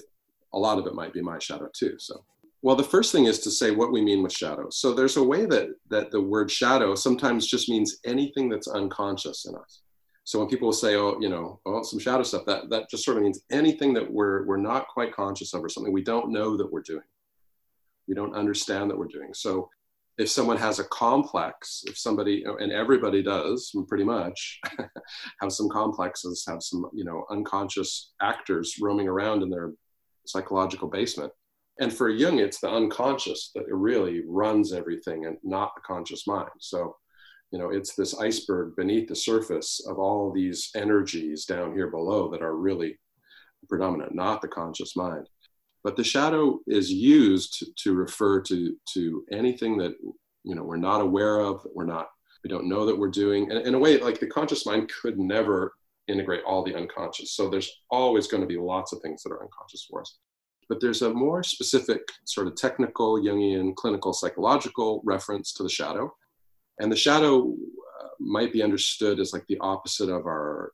[0.53, 1.96] a lot of it might be my shadow too.
[1.99, 2.25] So,
[2.62, 4.68] well, the first thing is to say what we mean with shadow.
[4.70, 9.46] So there's a way that that the word shadow sometimes just means anything that's unconscious
[9.46, 9.81] in us.
[10.25, 13.16] So when people say, "Oh, you know, oh, some shadow stuff," that that just sort
[13.16, 16.57] of means anything that we're we're not quite conscious of, or something we don't know
[16.57, 17.05] that we're doing.
[18.09, 19.35] We don't understand that we're doing.
[19.35, 19.68] So
[20.18, 24.61] if someone has a complex, if somebody, and everybody does pretty much,
[25.40, 29.72] have some complexes, have some, you know, unconscious actors roaming around in their
[30.26, 31.33] psychological basement.
[31.81, 36.48] And for Jung, it's the unconscious that really runs everything and not the conscious mind.
[36.61, 36.96] So,
[37.50, 42.31] you know, it's this iceberg beneath the surface of all these energies down here below
[42.31, 42.98] that are really
[43.68, 45.29] predominant, not the conscious mind.
[45.87, 49.94] But the shadow is used to, refer to, to anything that
[50.42, 52.09] you know we're not aware of, that we're not,
[52.42, 53.53] we don't know that we're doing.
[53.53, 55.75] And in a way, like the conscious mind could never
[56.09, 57.37] integrate all the unconscious.
[57.37, 60.18] So there's always going to be lots of things that are unconscious for us.
[60.68, 66.12] But there's a more specific, sort of technical, Jungian, clinical, psychological reference to the shadow.
[66.81, 70.72] And the shadow uh, might be understood as like the opposite of our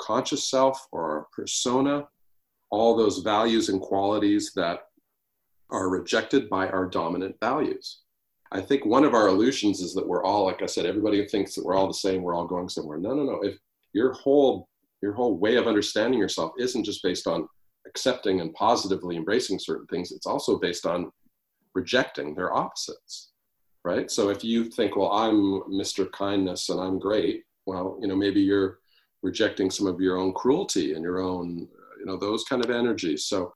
[0.00, 2.06] conscious self or our persona
[2.70, 4.80] all those values and qualities that
[5.70, 8.02] are rejected by our dominant values.
[8.52, 11.54] I think one of our illusions is that we're all, like I said, everybody thinks
[11.54, 12.98] that we're all the same, we're all going somewhere.
[12.98, 13.40] No, no, no.
[13.42, 13.58] If
[13.92, 14.68] your whole
[15.02, 17.46] your whole way of understanding yourself isn't just based on
[17.86, 21.10] accepting and positively embracing certain things, it's also based on
[21.74, 23.32] rejecting their opposites.
[23.84, 24.10] Right?
[24.10, 26.10] So if you think, well, I'm Mr.
[26.10, 28.78] Kindness and I'm great, well, you know, maybe you're
[29.22, 31.68] rejecting some of your own cruelty and your own
[32.06, 33.26] you know those kind of energies.
[33.26, 33.52] So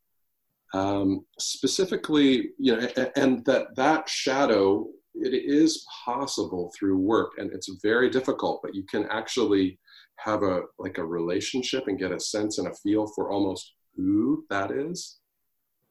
[0.75, 7.69] um, specifically you know and, that that shadow it is possible through work and it's
[7.83, 9.79] very difficult but you can actually
[10.17, 14.45] have a like a relationship and get a sense and a feel for almost who
[14.49, 15.19] that is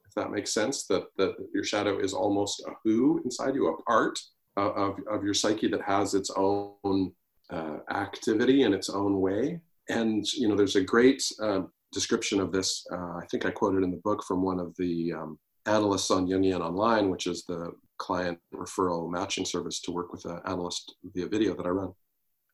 [0.08, 3.82] if that makes sense that that your shadow is almost a who inside you a
[3.84, 4.18] part
[4.56, 7.12] of, of your psyche that has its own
[7.50, 9.60] uh, activity in its own way.
[9.90, 12.86] And you know there's a great uh, description of this.
[12.92, 16.28] Uh, I think I quoted in the book from one of the um, analysts on
[16.28, 21.28] Jungian Online, which is the client referral matching service to work with an analyst via
[21.28, 21.94] video that I run.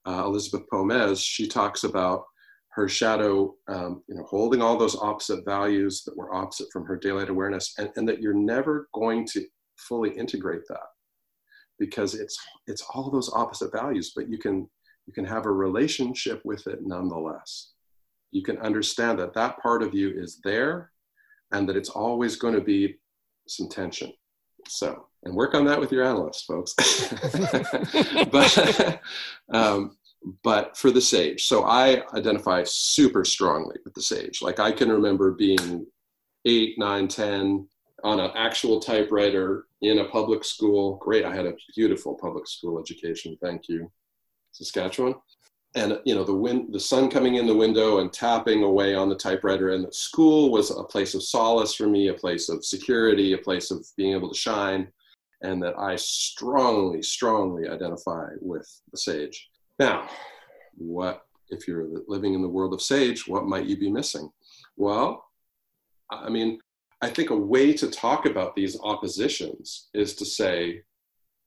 [0.08, 2.24] Uh, Elizabeth Pomez, she talks about
[2.70, 6.98] her shadow, um, you know, holding all those opposite values that were opposite from her
[6.98, 9.46] daylight awareness, and, and that you're never going to
[9.78, 10.88] fully integrate that
[11.80, 14.68] because it's it's all those opposite values, but you can
[15.08, 17.75] you can have a relationship with it nonetheless
[18.36, 20.92] you can understand that that part of you is there
[21.54, 22.96] and that it's always going to be
[23.48, 24.12] some tension.
[24.68, 26.74] So, and work on that with your analysts, folks.
[28.32, 29.00] but,
[29.54, 29.96] um,
[30.44, 34.42] but for the sage, so I identify super strongly with the sage.
[34.42, 35.86] Like I can remember being
[36.44, 37.70] eight, nine, ten
[38.04, 40.98] on an actual typewriter in a public school.
[40.98, 43.38] Great, I had a beautiful public school education.
[43.42, 43.90] Thank you,
[44.52, 45.16] Saskatchewan
[45.76, 49.10] and you know the wind the sun coming in the window and tapping away on
[49.10, 53.34] the typewriter and school was a place of solace for me a place of security
[53.34, 54.88] a place of being able to shine
[55.42, 59.50] and that i strongly strongly identify with the sage.
[59.78, 60.10] Now
[60.78, 64.30] what if you're living in the world of sage what might you be missing?
[64.78, 65.24] Well
[66.10, 66.60] i mean
[67.02, 70.84] i think a way to talk about these oppositions is to say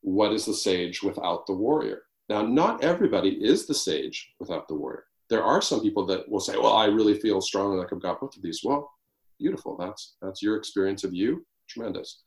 [0.03, 4.75] what is the sage without the warrior now, not everybody is the sage without the
[4.75, 5.05] warrior.
[5.31, 8.21] There are some people that will say, "Well, I really feel strongly like I've got
[8.21, 8.91] both of these." Well,
[9.39, 9.77] beautiful.
[9.77, 11.47] That's that's your experience of you.
[11.69, 12.23] Tremendous.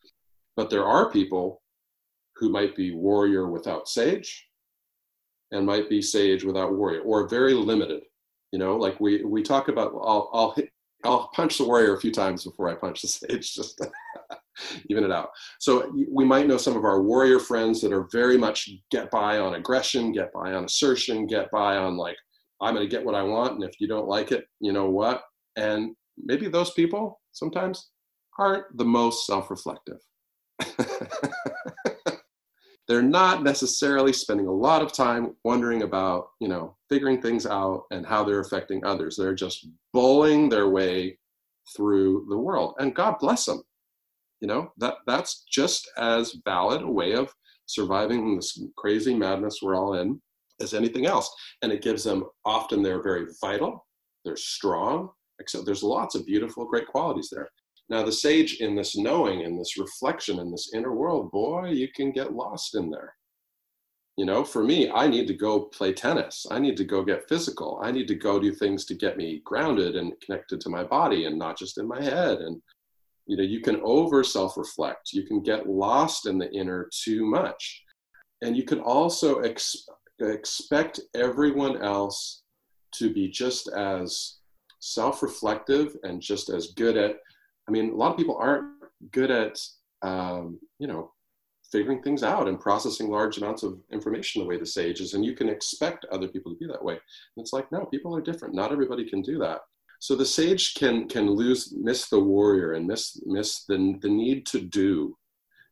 [0.55, 1.61] But there are people
[2.35, 4.47] who might be warrior without sage,
[5.51, 8.03] and might be sage without warrior, or very limited.
[8.51, 9.93] You know, like we we talk about.
[9.93, 10.69] I'll I'll hit,
[11.03, 13.53] I'll punch the warrior a few times before I punch the sage.
[13.53, 13.81] Just
[14.89, 15.29] even it out.
[15.59, 19.39] So we might know some of our warrior friends that are very much get by
[19.39, 22.17] on aggression, get by on assertion, get by on like,
[22.61, 23.55] I'm going to get what I want.
[23.55, 25.23] And if you don't like it, you know what?
[25.55, 27.89] And maybe those people sometimes
[28.37, 29.97] aren't the most self reflective.
[32.87, 37.83] They're not necessarily spending a lot of time wondering about, you know, figuring things out
[37.91, 39.15] and how they're affecting others.
[39.15, 41.17] They're just bowling their way
[41.75, 42.75] through the world.
[42.79, 43.63] And God bless them
[44.41, 47.33] you know that that's just as valid a way of
[47.67, 50.19] surviving this crazy madness we're all in
[50.59, 51.33] as anything else.
[51.61, 53.85] And it gives them often they're very vital
[54.23, 57.49] they're strong except there's lots of beautiful great qualities there.
[57.89, 61.87] Now the sage in this knowing in this reflection in this inner world boy you
[61.95, 63.15] can get lost in there.
[64.17, 66.45] You know for me i need to go play tennis.
[66.51, 67.79] I need to go get physical.
[67.81, 71.25] I need to go do things to get me grounded and connected to my body
[71.25, 72.61] and not just in my head and
[73.31, 77.25] you know you can over self reflect you can get lost in the inner too
[77.25, 77.81] much.
[78.41, 79.85] And you can also ex-
[80.19, 82.41] expect everyone else
[82.95, 84.39] to be just as
[84.79, 87.15] self reflective and just as good at
[87.69, 88.65] i mean a lot of people aren't
[89.11, 89.57] good at
[90.01, 91.11] um, you know
[91.71, 95.13] figuring things out and processing large amounts of information the way the sage is.
[95.13, 96.95] And you can expect other people to be that way.
[96.95, 98.53] And it's like no people are different.
[98.53, 99.61] Not everybody can do that
[100.01, 104.47] so the sage can can lose miss the warrior and miss miss the, the need
[104.47, 105.15] to do.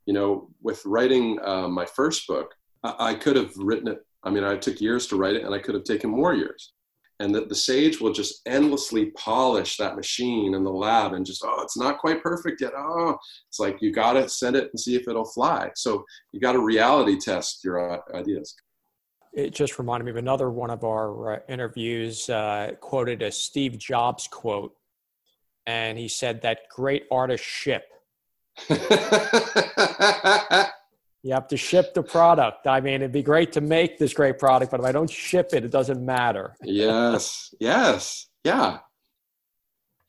[0.06, 3.98] You know with writing uh, my first book I, I could have written it.
[4.22, 6.72] I mean i took years to write it and i could have taken more years.
[7.18, 11.42] And that the sage will just endlessly polish that machine in the lab and just
[11.44, 12.72] oh it's not quite perfect yet.
[12.76, 13.18] Oh.
[13.48, 15.70] It's like you got to send it and see if it'll fly.
[15.74, 18.54] So you got to reality test your ideas
[19.32, 23.78] it just reminded me of another one of our uh, interviews uh, quoted a steve
[23.78, 24.74] jobs quote
[25.66, 27.84] and he said that great artists ship
[31.22, 32.66] You have to ship the product.
[32.66, 35.50] I mean, it'd be great to make this great product, but if I don't ship
[35.52, 36.56] it, it doesn't matter.
[36.62, 37.54] yes.
[37.60, 38.28] Yes.
[38.42, 38.78] Yeah.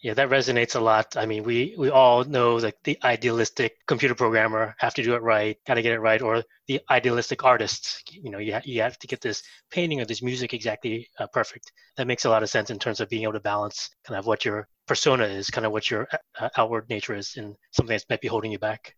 [0.01, 1.15] Yeah, that resonates a lot.
[1.15, 5.21] I mean, we we all know that the idealistic computer programmer have to do it
[5.21, 8.11] right, got to get it right, or the idealistic artist.
[8.11, 11.27] You know, you ha- you have to get this painting or this music exactly uh,
[11.27, 11.71] perfect.
[11.97, 14.25] That makes a lot of sense in terms of being able to balance kind of
[14.25, 16.07] what your persona is, kind of what your
[16.39, 18.95] uh, outward nature is, and something that might be holding you back.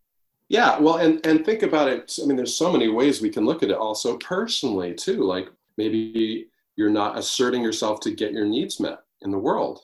[0.48, 2.18] Yeah, well, and and think about it.
[2.22, 3.76] I mean, there's so many ways we can look at it.
[3.76, 5.22] Also, personally, too.
[5.22, 9.82] Like maybe you're not asserting yourself to get your needs met in the world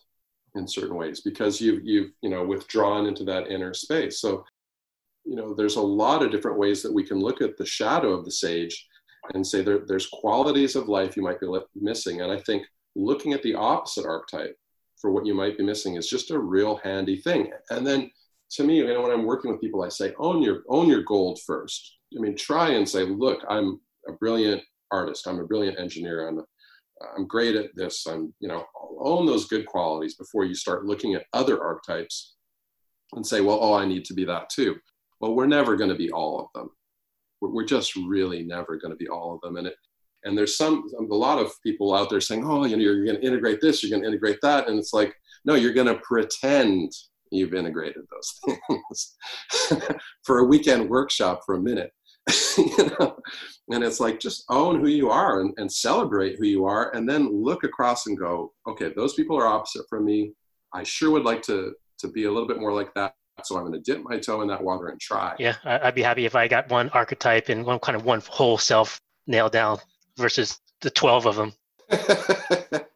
[0.56, 4.20] in certain ways because you've you've you know withdrawn into that inner space.
[4.20, 4.44] So,
[5.24, 8.12] you know, there's a lot of different ways that we can look at the shadow
[8.12, 8.86] of the sage
[9.34, 12.22] and say there, there's qualities of life you might be missing.
[12.22, 12.64] And I think
[12.96, 14.56] looking at the opposite archetype
[15.00, 17.50] for what you might be missing is just a real handy thing.
[17.70, 18.10] And then
[18.52, 21.02] to me, you know, when I'm working with people, I say, own your own your
[21.02, 21.98] gold first.
[22.16, 25.26] I mean, try and say, look, I'm a brilliant artist.
[25.28, 26.28] I'm a brilliant engineer.
[26.28, 26.44] I'm a,
[27.16, 28.06] I'm great at this.
[28.06, 28.64] I'm, you know,
[28.98, 32.36] own those good qualities before you start looking at other archetypes
[33.14, 34.76] and say, well, oh, I need to be that too.
[35.20, 36.70] Well, we're never going to be all of them.
[37.40, 39.56] We're, we're just really never going to be all of them.
[39.56, 39.74] And it,
[40.24, 43.20] and there's some, a lot of people out there saying, oh, you know, you're going
[43.20, 44.68] to integrate this, you're going to integrate that.
[44.68, 46.92] And it's like, no, you're going to pretend
[47.30, 49.16] you've integrated those things
[50.24, 51.92] for a weekend workshop for a minute
[52.58, 53.16] you know
[53.70, 57.08] and it's like just own who you are and, and celebrate who you are and
[57.08, 60.32] then look across and go okay those people are opposite from me.
[60.72, 63.14] I sure would like to to be a little bit more like that.
[63.42, 65.34] So i'm going to dip my toe in that water and try.
[65.38, 68.58] Yeah i'd be happy if i got one archetype and one kind of one whole
[68.58, 69.78] self nailed down
[70.16, 71.52] versus the 12 of them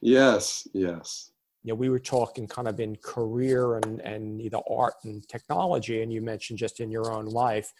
[0.00, 1.30] yes yes.
[1.62, 6.02] You know, we were talking kind of in career and, and either art and technology,
[6.02, 7.70] and you mentioned just in your own life.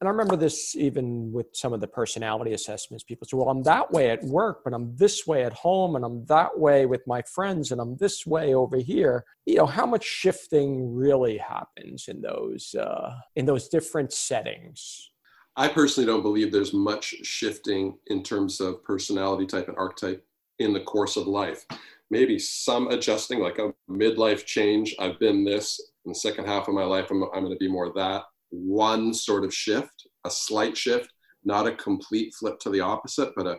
[0.00, 3.04] And I remember this even with some of the personality assessments.
[3.04, 6.04] People say, well, I'm that way at work, but I'm this way at home, and
[6.04, 9.24] I'm that way with my friends, and I'm this way over here.
[9.44, 15.10] You know, how much shifting really happens in those uh, in those different settings?
[15.56, 20.24] I personally don't believe there's much shifting in terms of personality type and archetype
[20.60, 21.66] in the course of life
[22.10, 24.94] maybe some adjusting, like a midlife change.
[24.98, 27.10] I've been this in the second half of my life.
[27.10, 28.24] I'm, I'm going to be more that.
[28.50, 31.12] One sort of shift, a slight shift,
[31.44, 33.56] not a complete flip to the opposite, but a,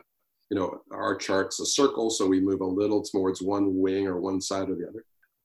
[0.50, 4.20] you know, our chart's a circle, so we move a little towards one wing or
[4.20, 5.04] one side or the other.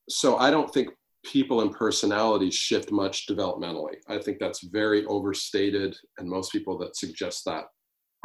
[0.08, 0.90] So I don't think
[1.24, 3.96] people and personalities shift much developmentally.
[4.08, 7.64] I think that's very overstated, and most people that suggest that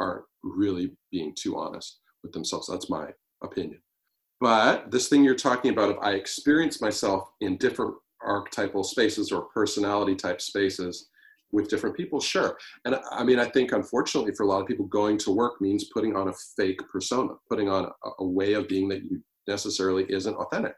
[0.00, 2.68] aren't really being too honest with themselves.
[2.68, 3.08] That's my
[3.42, 3.80] opinion.
[4.40, 9.42] But this thing you're talking about, if I experience myself in different archetypal spaces or
[9.54, 11.08] personality type spaces
[11.52, 12.56] with different people, sure.
[12.84, 15.90] And I mean, I think unfortunately for a lot of people, going to work means
[15.92, 20.04] putting on a fake persona, putting on a, a way of being that you necessarily
[20.08, 20.74] isn't authentic.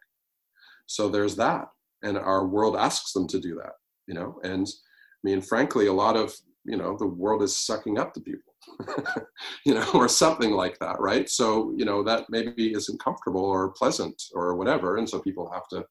[0.86, 1.68] So there's that.
[2.02, 3.72] And our world asks them to do that,
[4.06, 4.38] you know?
[4.42, 6.34] And I mean, frankly, a lot of,
[6.64, 8.54] you know, the world is sucking up to people
[9.66, 11.28] you know, or something like that, right?
[11.28, 14.96] So, you know, that maybe isn't comfortable or pleasant or whatever.
[14.96, 15.84] And so people have to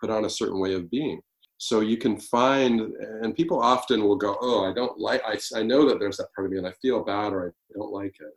[0.00, 1.20] put on a certain way of being.
[1.58, 2.80] So you can find,
[3.22, 6.28] and people often will go, oh, I don't like, I, I know that there's that
[6.34, 8.32] part of me and I feel bad or I don't like it.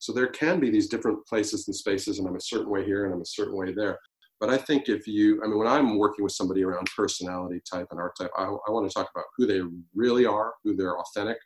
[0.00, 3.06] So there can be these different places and spaces, and I'm a certain way here
[3.06, 3.98] and I'm a certain way there.
[4.40, 7.86] But I think if you, I mean, when I'm working with somebody around personality type
[7.90, 9.60] and archetype, I, I want to talk about who they
[9.94, 11.38] really are, who they're authentic,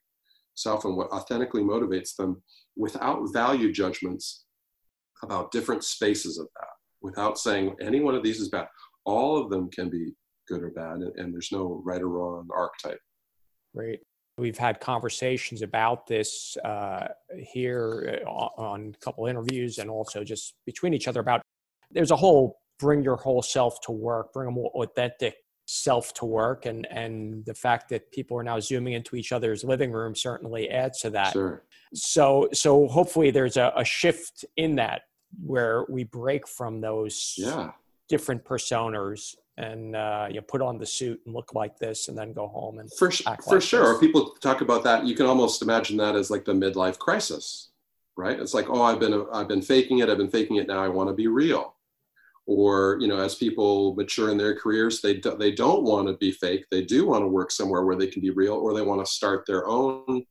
[0.55, 2.43] self and what authentically motivates them
[2.76, 4.45] without value judgments
[5.22, 6.68] about different spaces of that,
[7.01, 8.66] without saying any one of these is bad.
[9.05, 10.12] All of them can be
[10.49, 13.01] good or bad, and, there's no right or wrong archetype.
[13.74, 14.01] Right.
[14.38, 20.55] We've had conversations about this uh, here uh, on a couple interviews and also just
[20.64, 21.42] between each other about
[21.90, 25.34] there's a whole bring your whole self to work, bring a more authentic
[25.70, 29.62] self to work and and the fact that people are now zooming into each other's
[29.64, 31.62] living room certainly adds to that sure.
[31.92, 35.03] so so hopefully there's a, a shift in that
[35.44, 37.70] where we break from those yeah.
[38.09, 42.32] different personas and uh, you put on the suit and look like this and then
[42.32, 43.92] go home and for, act for like sure.
[43.92, 44.00] this.
[44.00, 47.68] people talk about that you can almost imagine that as like the midlife crisis
[48.18, 48.38] right?
[48.38, 50.88] It's like oh i've been i've been faking it i've been faking it now i
[50.88, 51.74] want to be real.
[52.46, 56.14] Or you know as people mature in their careers they do, they don't want to
[56.14, 56.64] be fake.
[56.70, 59.11] They do want to work somewhere where they can be real or they want to
[59.11, 60.24] start their own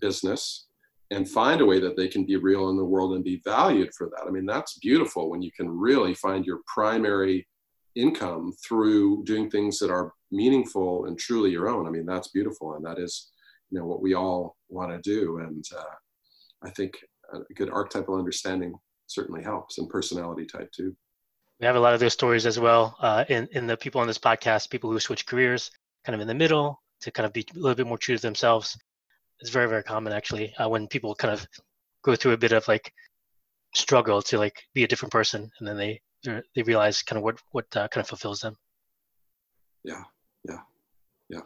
[0.00, 0.66] business
[1.12, 3.92] and find a way that they can be real in the world and be valued
[3.94, 4.26] for that.
[4.26, 7.48] I mean that's beautiful when you can really find your primary
[7.96, 12.74] income through doing things that are meaningful and truly your own i mean that's beautiful
[12.74, 13.30] and that is
[13.70, 15.94] you know what we all want to do and uh,
[16.64, 16.98] i think
[17.32, 18.72] a good archetypal understanding
[19.06, 20.94] certainly helps and personality type too
[21.60, 24.06] we have a lot of those stories as well uh, in in the people on
[24.06, 25.70] this podcast, people who switch careers,
[26.04, 28.22] kind of in the middle to kind of be a little bit more true to
[28.22, 28.78] themselves.
[29.40, 31.46] It's very very common actually uh, when people kind of
[32.02, 32.92] go through a bit of like
[33.74, 37.38] struggle to like be a different person, and then they they realize kind of what
[37.52, 38.56] what uh, kind of fulfills them.
[39.84, 40.02] Yeah,
[40.48, 40.58] yeah,
[41.28, 41.40] yeah.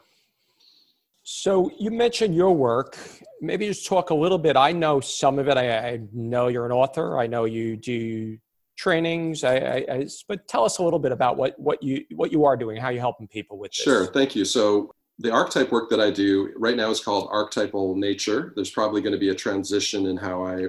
[1.23, 2.97] So you mentioned your work.
[3.41, 4.57] Maybe just talk a little bit.
[4.57, 5.57] I know some of it.
[5.57, 7.17] I, I know you're an author.
[7.17, 8.37] I know you do
[8.77, 9.43] trainings.
[9.43, 12.45] I, I, I, but tell us a little bit about what what you what you
[12.45, 13.83] are doing, how you're helping people with this.
[13.83, 14.45] Sure, thank you.
[14.45, 18.51] So the archetype work that I do right now is called archetypal nature.
[18.55, 20.67] There's probably going to be a transition in how I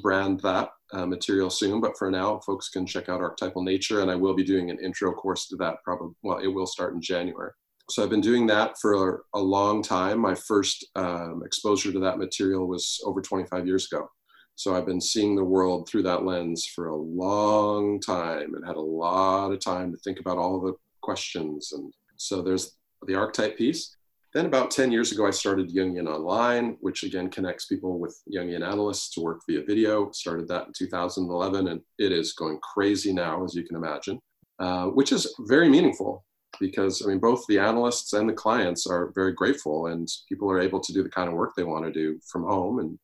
[0.00, 4.10] brand that uh, material soon, but for now, folks can check out archetypal nature, and
[4.10, 5.76] I will be doing an intro course to that.
[5.84, 7.50] Probably, well, it will start in January.
[7.90, 10.20] So I've been doing that for a long time.
[10.20, 14.08] My first um, exposure to that material was over 25 years ago.
[14.54, 18.76] So I've been seeing the world through that lens for a long time and had
[18.76, 21.72] a lot of time to think about all the questions.
[21.72, 22.76] And so there's
[23.06, 23.96] the archetype piece.
[24.34, 28.66] Then about 10 years ago, I started Jungian Online, which again connects people with Jungian
[28.66, 30.10] analysts to work via video.
[30.12, 34.18] Started that in 2011, and it is going crazy now, as you can imagine,
[34.58, 36.24] uh, which is very meaningful
[36.60, 40.60] because I mean, both the analysts and the clients are very grateful, and people are
[40.60, 42.98] able to do the kind of work they want to do from home and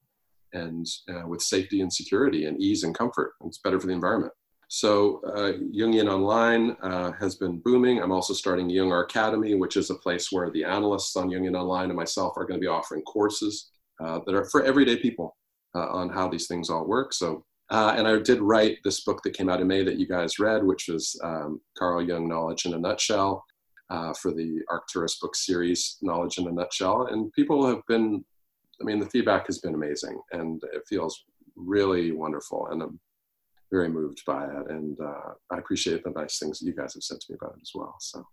[0.55, 3.33] and uh, with safety and security and ease and comfort.
[3.45, 4.33] It's better for the environment.
[4.69, 8.01] So uh, Jungian Online uh, has been booming.
[8.01, 11.87] I'm also starting Jung Academy, which is a place where the analysts on Jungian Online
[11.87, 15.37] and myself are going to be offering courses uh, that are for everyday people
[15.75, 17.14] uh, on how these things all work.
[17.14, 20.07] So, uh, and I did write this book that came out in May that you
[20.07, 23.45] guys read, which was um, Carl Jung Knowledge in a Nutshell.
[23.91, 27.07] Uh, for the Arcturus book series, Knowledge in a Nutshell.
[27.07, 28.23] And people have been
[28.81, 31.25] I mean, the feedback has been amazing and it feels
[31.57, 32.69] really wonderful.
[32.71, 33.01] And I'm
[33.71, 34.71] very moved by it.
[34.71, 37.57] And uh, I appreciate the nice things that you guys have said to me about
[37.57, 37.97] it as well.
[38.01, 38.25] So.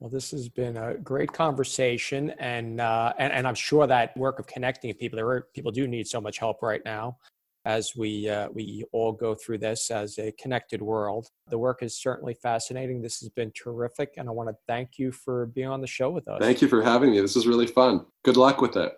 [0.00, 4.38] Well, this has been a great conversation, and uh, and, and I'm sure that work
[4.38, 7.18] of connecting people, there are people do need so much help right now,
[7.66, 11.28] as we uh, we all go through this as a connected world.
[11.50, 13.02] The work is certainly fascinating.
[13.02, 16.08] This has been terrific, and I want to thank you for being on the show
[16.08, 16.38] with us.
[16.40, 17.20] Thank you for having me.
[17.20, 18.06] This is really fun.
[18.24, 18.94] Good luck with it.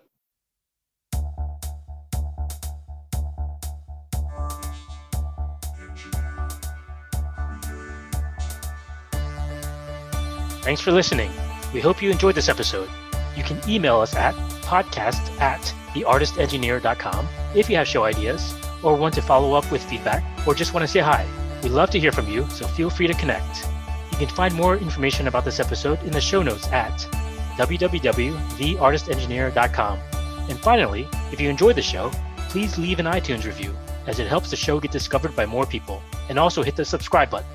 [10.63, 11.29] Thanks for listening.
[11.73, 12.89] We hope you enjoyed this episode.
[13.35, 14.33] You can email us at
[14.63, 15.59] podcast at
[15.93, 20.73] theartistengineer.com if you have show ideas or want to follow up with feedback or just
[20.73, 21.27] want to say hi.
[21.61, 23.67] We'd love to hear from you, so feel free to connect.
[24.13, 26.97] You can find more information about this episode in the show notes at
[27.57, 29.99] www.theartistengineer.com.
[30.49, 32.09] And finally, if you enjoyed the show,
[32.47, 33.75] please leave an iTunes review
[34.07, 36.01] as it helps the show get discovered by more people.
[36.29, 37.49] And also hit the subscribe button.